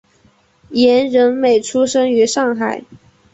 [0.71, 2.83] 严仁美出生于上海。